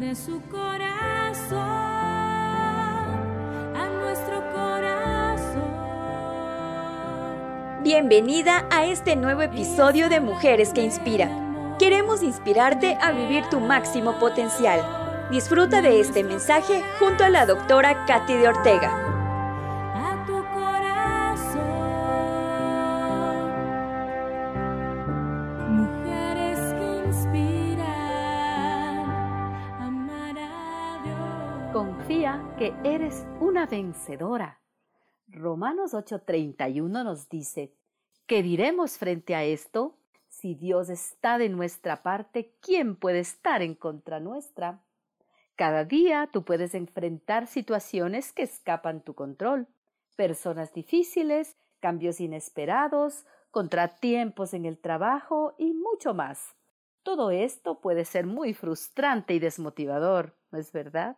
de 0.00 0.16
su 0.16 0.40
corazón 0.50 1.58
a 3.76 3.88
nuestro 4.00 4.42
corazón. 4.54 5.62
Bienvenida 7.82 8.66
a 8.70 8.86
este 8.86 9.14
nuevo 9.14 9.42
episodio 9.42 10.08
de 10.08 10.20
Mujeres 10.20 10.72
que 10.72 10.82
Inspiran. 10.82 11.76
Queremos 11.78 12.22
inspirarte 12.22 12.96
a 13.02 13.12
vivir 13.12 13.44
tu 13.50 13.60
máximo 13.60 14.18
potencial. 14.18 14.80
Disfruta 15.30 15.82
de 15.82 16.00
este 16.00 16.24
mensaje 16.24 16.82
junto 16.98 17.22
a 17.22 17.28
la 17.28 17.44
doctora 17.44 18.06
Katy 18.06 18.32
de 18.32 18.48
Ortega. 18.48 19.09
Confía 31.72 32.52
que 32.58 32.74
eres 32.82 33.28
una 33.40 33.64
vencedora. 33.64 34.60
Romanos 35.28 35.94
8:31 35.94 37.04
nos 37.04 37.28
dice, 37.28 37.76
¿qué 38.26 38.42
diremos 38.42 38.98
frente 38.98 39.36
a 39.36 39.44
esto? 39.44 39.96
Si 40.28 40.56
Dios 40.56 40.88
está 40.88 41.38
de 41.38 41.48
nuestra 41.48 42.02
parte, 42.02 42.56
¿quién 42.60 42.96
puede 42.96 43.20
estar 43.20 43.62
en 43.62 43.76
contra 43.76 44.18
nuestra? 44.18 44.82
Cada 45.54 45.84
día 45.84 46.28
tú 46.32 46.44
puedes 46.44 46.74
enfrentar 46.74 47.46
situaciones 47.46 48.32
que 48.32 48.42
escapan 48.42 49.00
tu 49.04 49.14
control, 49.14 49.68
personas 50.16 50.74
difíciles, 50.74 51.56
cambios 51.78 52.20
inesperados, 52.20 53.26
contratiempos 53.52 54.54
en 54.54 54.64
el 54.64 54.76
trabajo 54.76 55.54
y 55.56 55.72
mucho 55.72 56.14
más. 56.14 56.56
Todo 57.04 57.30
esto 57.30 57.80
puede 57.80 58.04
ser 58.04 58.26
muy 58.26 58.54
frustrante 58.54 59.34
y 59.34 59.38
desmotivador, 59.38 60.34
¿no 60.50 60.58
es 60.58 60.72
verdad? 60.72 61.16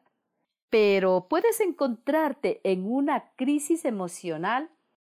Pero 0.73 1.27
puedes 1.29 1.61
encontrarte 1.61 2.63
en 2.65 2.91
una 2.91 3.35
crisis 3.37 3.85
emocional 3.85 4.71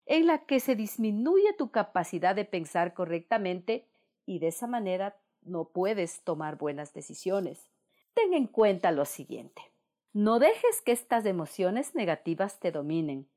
en 0.04 0.26
la 0.26 0.46
que 0.46 0.58
se 0.58 0.74
disminuye 0.74 1.52
tu 1.52 1.70
capacidad 1.70 2.34
de 2.34 2.44
pensar 2.44 2.92
correctamente 2.92 3.86
y 4.26 4.40
de 4.40 4.48
esa 4.48 4.66
manera 4.66 5.16
no 5.42 5.66
puedes 5.66 6.24
tomar 6.24 6.58
buenas 6.58 6.92
decisiones. 6.92 7.70
Ten 8.14 8.34
en 8.34 8.48
cuenta 8.48 8.90
lo 8.90 9.04
siguiente. 9.04 9.62
No 10.12 10.40
dejes 10.40 10.82
que 10.82 10.90
estas 10.90 11.24
emociones 11.24 11.94
negativas 11.94 12.58
te 12.58 12.72
dominen, 12.72 13.28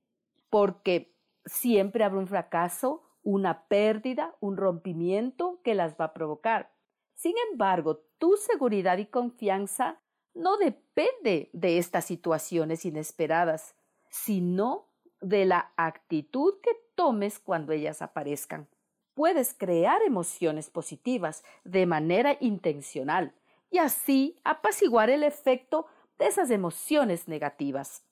porque 0.50 1.14
siempre 1.46 2.04
habrá 2.04 2.18
un 2.18 2.28
fracaso, 2.28 3.04
una 3.22 3.68
pérdida, 3.68 4.36
un 4.40 4.58
rompimiento 4.58 5.62
que 5.64 5.76
las 5.76 5.94
va 6.02 6.06
a 6.06 6.14
provocar. 6.14 6.72
Sin 7.14 7.36
embargo, 7.52 8.00
tu 8.18 8.38
seguridad 8.38 8.98
y 8.98 9.06
confianza 9.06 10.02
no 10.38 10.58
depende 10.58 11.50
de 11.52 11.78
estas 11.78 12.06
situaciones 12.06 12.86
inesperadas, 12.86 13.76
sino 14.10 14.88
de 15.20 15.46
la 15.46 15.74
actitud 15.78 16.56
que 16.62 16.72
tomes 16.96 17.40
cuando 17.40 17.74
ellas 17.74 18.02
aparezcan. 18.02 18.68
Puedes 19.14 19.54
crear 19.54 20.02
emociones 20.04 20.70
positivas 20.70 21.44
de 21.64 21.86
manera 21.86 22.38
intencional 22.40 23.34
y 23.72 23.80
así 23.80 24.40
apaciguar 24.44 25.10
el 25.10 25.24
efecto 25.24 25.88
de 26.20 26.28
esas 26.28 26.52
emociones 26.52 27.28
negativas. 27.28 28.04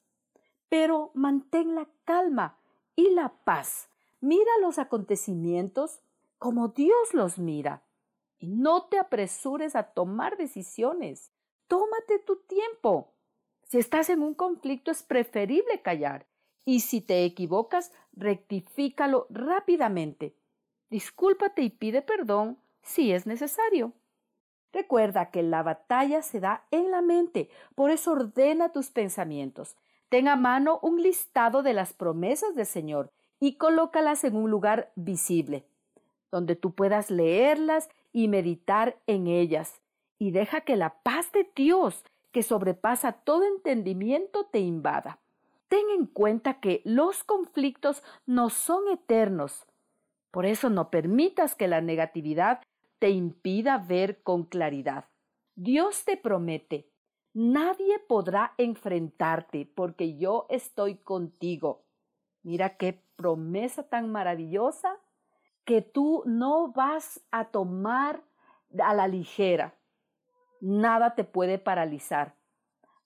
Pero 0.67 1.11
mantén 1.13 1.75
la 1.75 1.87
calma 2.05 2.57
y 2.95 3.11
la 3.11 3.29
paz. 3.43 3.87
Mira 4.19 4.51
los 4.61 4.79
acontecimientos 4.79 5.99
como 6.39 6.69
Dios 6.69 7.13
los 7.13 7.37
mira 7.37 7.83
y 8.39 8.47
no 8.47 8.85
te 8.85 8.97
apresures 8.97 9.75
a 9.75 9.83
tomar 9.83 10.37
decisiones. 10.37 11.31
Tómate 11.67 12.19
tu 12.19 12.37
tiempo. 12.37 13.13
Si 13.63 13.79
estás 13.79 14.09
en 14.09 14.21
un 14.21 14.35
conflicto 14.35 14.91
es 14.91 15.03
preferible 15.03 15.81
callar 15.81 16.27
y 16.63 16.81
si 16.81 17.01
te 17.01 17.25
equivocas, 17.25 17.91
rectifícalo 18.13 19.27
rápidamente. 19.29 20.35
Discúlpate 20.89 21.61
y 21.61 21.69
pide 21.69 22.01
perdón 22.01 22.59
si 22.81 23.11
es 23.11 23.25
necesario. 23.25 23.93
Recuerda 24.71 25.31
que 25.31 25.41
la 25.41 25.63
batalla 25.63 26.21
se 26.21 26.39
da 26.39 26.65
en 26.69 26.91
la 26.91 27.01
mente, 27.01 27.49
por 27.75 27.91
eso 27.91 28.11
ordena 28.11 28.71
tus 28.71 28.91
pensamientos. 28.91 29.75
Ten 30.09 30.27
a 30.27 30.35
mano 30.35 30.79
un 30.81 31.01
listado 31.01 31.63
de 31.63 31.73
las 31.73 31.93
promesas 31.93 32.55
del 32.55 32.65
Señor 32.65 33.11
y 33.39 33.55
colócalas 33.55 34.23
en 34.23 34.35
un 34.35 34.51
lugar 34.51 34.91
visible, 34.95 35.65
donde 36.29 36.55
tú 36.55 36.75
puedas 36.75 37.09
leerlas 37.09 37.89
y 38.11 38.27
meditar 38.27 38.99
en 39.07 39.27
ellas. 39.27 39.81
Y 40.17 40.31
deja 40.31 40.61
que 40.61 40.75
la 40.75 41.01
paz 41.03 41.31
de 41.31 41.49
Dios, 41.55 42.03
que 42.31 42.43
sobrepasa 42.43 43.11
todo 43.13 43.43
entendimiento, 43.43 44.45
te 44.45 44.59
invada. 44.59 45.19
Ten 45.67 45.89
en 45.97 46.05
cuenta 46.05 46.59
que 46.59 46.81
los 46.85 47.23
conflictos 47.23 48.03
no 48.25 48.49
son 48.49 48.87
eternos. 48.89 49.65
Por 50.31 50.45
eso 50.45 50.69
no 50.69 50.89
permitas 50.89 51.55
que 51.55 51.67
la 51.67 51.81
negatividad 51.81 52.61
te 52.99 53.09
impida 53.09 53.77
ver 53.77 54.21
con 54.21 54.43
claridad. 54.43 55.05
Dios 55.55 56.03
te 56.03 56.17
promete, 56.17 56.89
nadie 57.33 57.99
podrá 57.99 58.53
enfrentarte 58.57 59.71
porque 59.75 60.17
yo 60.17 60.45
estoy 60.49 60.95
contigo. 60.95 61.85
Mira 62.43 62.77
qué 62.77 63.01
promesa 63.15 63.83
tan 63.83 64.11
maravillosa 64.11 64.97
que 65.63 65.81
tú 65.81 66.23
no 66.25 66.71
vas 66.73 67.21
a 67.31 67.45
tomar 67.45 68.21
a 68.77 68.93
la 68.93 69.07
ligera. 69.07 69.73
Nada 70.67 71.13
te 71.13 71.23
puede 71.23 71.59
paralizar. 71.59 72.33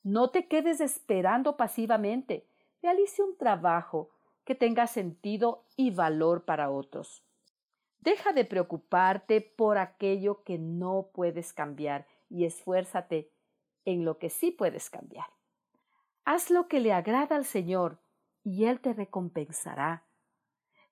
No 0.01 0.29
te 0.29 0.47
quedes 0.47 0.79
esperando 0.79 1.57
pasivamente. 1.57 2.47
Realice 2.81 3.21
un 3.21 3.37
trabajo 3.37 4.11
que 4.45 4.55
tenga 4.55 4.87
sentido 4.87 5.65
y 5.75 5.91
valor 5.91 6.45
para 6.45 6.71
otros. 6.71 7.25
Deja 7.99 8.31
de 8.31 8.45
preocuparte 8.45 9.41
por 9.41 9.77
aquello 9.77 10.41
que 10.45 10.57
no 10.57 11.09
puedes 11.13 11.51
cambiar 11.51 12.07
y 12.29 12.45
esfuérzate 12.45 13.29
en 13.83 14.05
lo 14.05 14.19
que 14.19 14.29
sí 14.29 14.51
puedes 14.51 14.89
cambiar. 14.89 15.27
Haz 16.23 16.51
lo 16.51 16.69
que 16.69 16.79
le 16.79 16.93
agrada 16.93 17.35
al 17.35 17.43
Señor 17.43 17.99
y 18.41 18.67
Él 18.67 18.79
te 18.79 18.93
recompensará. 18.93 20.05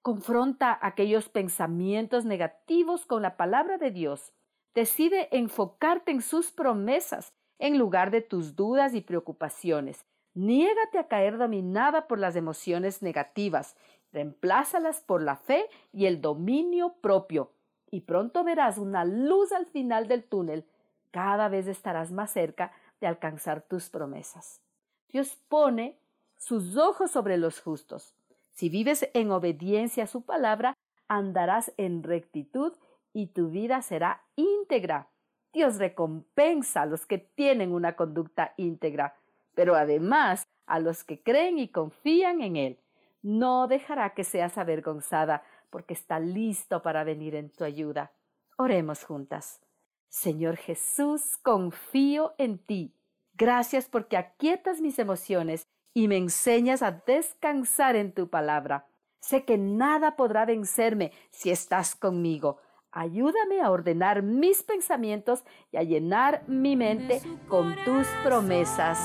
Confronta 0.01 0.77
aquellos 0.81 1.29
pensamientos 1.29 2.25
negativos 2.25 3.05
con 3.05 3.21
la 3.21 3.37
palabra 3.37 3.77
de 3.77 3.91
Dios. 3.91 4.33
Decide 4.77 5.27
enfocarte 5.31 6.11
en 6.11 6.21
sus 6.21 6.51
promesas 6.51 7.33
en 7.57 7.79
lugar 7.79 8.11
de 8.11 8.21
tus 8.21 8.55
dudas 8.55 8.93
y 8.93 9.01
preocupaciones. 9.01 10.05
Niégate 10.35 10.99
a 10.99 11.07
caer 11.07 11.39
dominada 11.39 12.05
por 12.05 12.19
las 12.19 12.35
emociones 12.35 13.01
negativas. 13.01 13.75
Reemplázalas 14.13 15.01
por 15.01 15.23
la 15.23 15.35
fe 15.35 15.65
y 15.91 16.05
el 16.05 16.21
dominio 16.21 16.93
propio. 17.01 17.53
Y 17.89 18.01
pronto 18.01 18.43
verás 18.43 18.77
una 18.77 19.03
luz 19.03 19.51
al 19.51 19.65
final 19.65 20.07
del 20.07 20.23
túnel. 20.23 20.63
Cada 21.09 21.49
vez 21.49 21.65
estarás 21.65 22.11
más 22.11 22.29
cerca 22.29 22.71
de 23.01 23.07
alcanzar 23.07 23.63
tus 23.63 23.89
promesas. 23.89 24.61
Dios 25.09 25.39
pone 25.49 25.97
sus 26.37 26.77
ojos 26.77 27.09
sobre 27.09 27.37
los 27.37 27.61
justos. 27.61 28.13
Si 28.51 28.69
vives 28.69 29.09
en 29.15 29.31
obediencia 29.31 30.03
a 30.03 30.07
su 30.07 30.21
palabra, 30.21 30.77
andarás 31.07 31.73
en 31.77 32.03
rectitud 32.03 32.73
y 33.13 33.27
tu 33.27 33.49
vida 33.49 33.81
será 33.81 34.23
íntegra. 34.35 35.09
Dios 35.53 35.77
recompensa 35.77 36.83
a 36.83 36.85
los 36.85 37.05
que 37.05 37.17
tienen 37.17 37.71
una 37.73 37.95
conducta 37.95 38.53
íntegra, 38.57 39.15
pero 39.55 39.75
además 39.75 40.47
a 40.65 40.79
los 40.79 41.03
que 41.03 41.23
creen 41.23 41.57
y 41.57 41.69
confían 41.69 42.41
en 42.41 42.55
Él. 42.55 42.79
No 43.21 43.67
dejará 43.67 44.13
que 44.13 44.23
seas 44.23 44.57
avergonzada, 44.57 45.43
porque 45.69 45.93
está 45.93 46.19
listo 46.19 46.81
para 46.81 47.03
venir 47.03 47.35
en 47.35 47.49
tu 47.49 47.63
ayuda. 47.63 48.11
Oremos 48.57 49.03
juntas. 49.03 49.61
Señor 50.09 50.57
Jesús, 50.57 51.37
confío 51.41 52.33
en 52.37 52.57
ti. 52.57 52.93
Gracias 53.33 53.87
porque 53.87 54.17
aquietas 54.17 54.81
mis 54.81 54.97
emociones 54.99 55.67
y 55.93 56.07
me 56.07 56.17
enseñas 56.17 56.81
a 56.81 56.91
descansar 56.91 57.95
en 57.95 58.13
tu 58.13 58.29
palabra. 58.29 58.87
Sé 59.19 59.45
que 59.45 59.57
nada 59.57 60.15
podrá 60.15 60.45
vencerme 60.45 61.11
si 61.31 61.51
estás 61.51 61.95
conmigo. 61.95 62.59
Ayúdame 62.97 63.61
a 63.61 63.69
ordenar 63.69 64.23
mis 64.23 64.63
pensamientos 64.63 65.43
y 65.71 65.77
a 65.77 65.83
llenar 65.83 66.41
mi 66.47 66.75
mente 66.75 67.21
con 67.47 67.75
tus 67.85 68.07
promesas. 68.23 68.97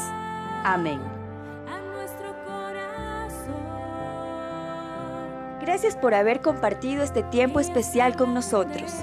Amén. 0.65 0.99
a 1.69 1.79
nuestro 1.95 2.35
corazón. 2.47 3.55
Gracias 5.61 5.95
por 5.95 6.15
haber 6.15 6.41
compartido 6.41 7.03
este 7.03 7.23
tiempo 7.25 7.61
especial 7.61 8.17
con 8.17 8.33
nosotros. 8.33 8.95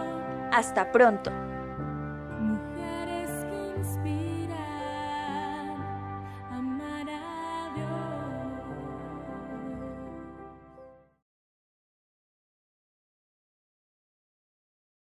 Hasta 0.53 0.89
pronto. 0.93 1.50